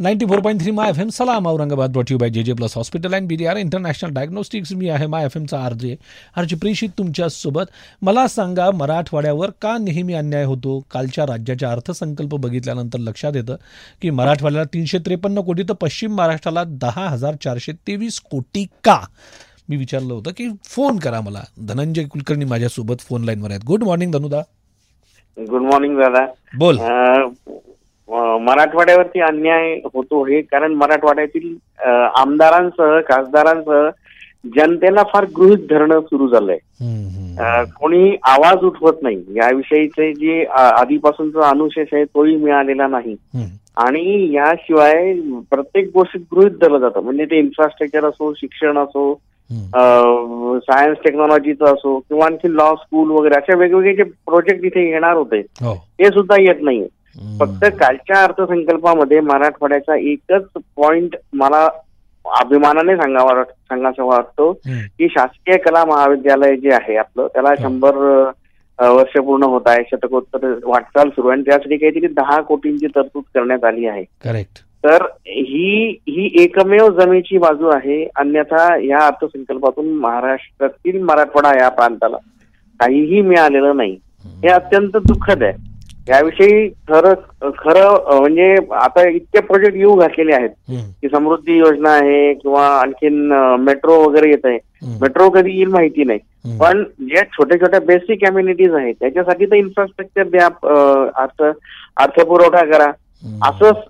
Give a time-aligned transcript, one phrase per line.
[0.00, 2.76] Ninety four point three my F M सलाम Aurangabad brought you by J J plus
[2.76, 5.96] hospital and B D R international diagnostics मी आहे my F एमचा R J
[6.36, 7.70] R J प्रेषित तुमच्यासोबत
[8.02, 10.78] मला सांगा मराठवाड्यावर का नेहमी अन्याय होतो?
[10.90, 13.56] कालच्या राज्याच्या अर्थसंकल्प बघितल्यानंतर लक्षात येतं
[14.02, 18.98] की मराठवाड्याला तीनशे त्रेपन्न कोटी तर पश्चिम महाराष्ट्राला दहा हजार चारशे तेवीस कोटी का?
[19.68, 21.44] मी विचारलं होतं की फोन करा मला.
[21.68, 23.64] धनंजय कुलकर्णी माझ्यासोबत फोन लाईनवर आहेत.
[23.64, 24.40] Good morning धनुदा.
[25.36, 26.26] गुड मॉर्निंग दादा.
[26.58, 26.78] बोल.
[28.14, 31.54] मराठवाड्यावरती अन्याय होतो हे कारण मराठवाड्यातील
[32.20, 33.88] आमदारांसह खासदारांसह
[34.56, 36.58] जनतेला फार गृहित धरणं सुरू झालंय
[37.78, 43.16] कोणी आवाज उठवत नाही याविषयीचे जे आधीपासूनचा अनुशेष आहे तोही मिळालेला नाही.
[43.84, 45.12] आणि याशिवाय
[45.50, 49.12] प्रत्येक गोष्टीत गृहित धरलं जातं म्हणजे ते इन्फ्रास्ट्रक्चर असो शिक्षण असो.
[50.60, 55.40] सायन्स टेक्नॉलॉजीचं असो किंवा आणखी लॉ स्कूल वगैरे अशा वेगवेगळे जे प्रोजेक्ट इथे येणार होते
[55.62, 56.86] हो ते सुद्धा येत नाहीये.
[57.40, 61.68] फक्त कालच्या अर्थसंकल्पामध्ये मराठवाड्याचा एकच पॉइंट मला
[62.24, 64.52] अभिमानाने सांगावा सांगासा वाटतो.
[64.98, 67.96] की शासकीय कला महाविद्यालय जे आहे आपलं त्याला शंभर
[68.78, 73.64] वर्ष पूर्ण होत आहे शतकोत्तर वाटचाल सुरू आहे आणि त्यासाठी काहीतरी दहा कोटींची तरतूद करण्यात
[73.64, 74.04] आली आहे.
[74.24, 82.16] करेक्ट तर ही ही एकमेव जमेची बाजू आहे अन्यथा या अर्थसंकल्पातून महाराष्ट्रातील मराठवाडा या प्रांताला
[82.80, 83.96] काहीही मिळालेलं नाही.
[84.24, 85.52] हे अत्यंत दुःखद आहे.
[86.08, 90.50] याविषयी खरं खरं म्हणजे आता इतके प्रोजेक्ट येऊ घातलेले आहेत.
[91.00, 94.58] की समृद्धी योजना आहे किंवा आणखीन मेट्रो वगैरे येत आहे.
[95.00, 96.18] मेट्रो कधी येईल माहिती नाही.
[96.60, 100.46] पण जे छोट्या छोट्या बेसिक अम्युनिटीज आहेत त्याच्यासाठी तर इन्फ्रास्ट्रक्चर द्या
[101.22, 102.90] अर्थ अर्थपुरवठा करा.
[103.48, 103.80] असं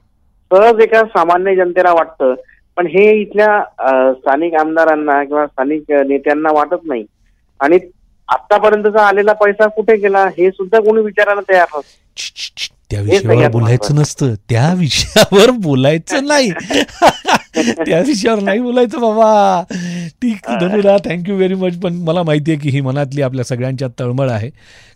[0.50, 2.34] सहज एका सामान्य जनतेला वाटतं
[2.76, 7.04] पण हे इथल्या स्थानिक आमदारांना किंवा स्थानिक नेत्यांना वाटत नाही
[7.60, 7.78] आणि
[8.28, 13.94] आतापर्यंतचा आलेला पैसा कुठे गेला हे सुद्धा कोणी विचारायला तयार नसतं त्या हे विषयावर बोलायचं.
[13.94, 14.34] नसतं.
[14.48, 16.50] त्या विषयावर बोलायचं नाही.
[17.86, 19.63] त्या विषयावर नाही बोलायचं बाबा.
[20.23, 24.30] ठीक धनुरा थँक्यू व्हेरी मच पण मला माहिती आहे की ही मनातली आपल्या सगळ्यांच्या तळमळ
[24.30, 24.51] आहे.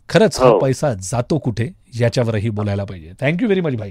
[0.08, 0.58] खरंच हा हो.
[0.58, 1.68] पैसा जातो कुठे
[2.00, 3.12] याच्यावरही बोलायला पाहिजे.
[3.20, 3.90] थँक्यू व्हेरी मच भाई.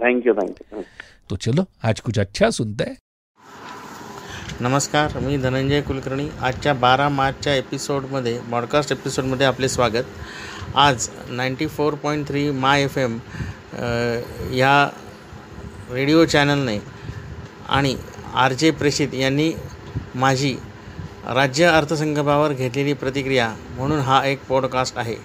[0.00, 0.82] थँक्यू थँक्यू
[1.30, 2.94] तो चलो आज कुछ अच्छा सुनते हैं.
[4.60, 6.28] नमस्कार मी धनंजय कुलकर्णी.
[6.40, 10.06] आजच्या बारा मार्चच्या एपिसोडमध्ये पॉडकास्ट एपिसोडमध्ये आपले स्वागत.
[10.74, 13.18] आज ninety four point three my F M
[14.50, 14.88] ह्या
[15.92, 16.78] रेडिओ चॅनलने
[17.68, 17.96] आणि
[18.34, 19.52] आर जे प्रेषित यांनी
[20.14, 20.56] माझी
[21.26, 25.16] राज्य अर्थसंकल्पावर घेतलेली प्रतिक्रिया म्हणून हा एक पॉडकास्ट आहे.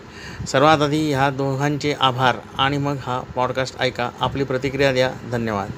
[0.47, 4.09] सर्वात आधी ह्या दोघांचे आभार आणि मग हा पॉडकास्ट ऐका.
[4.19, 5.11] आपली प्रतिक्रिया द्या.
[5.31, 5.69] धन्यवाद.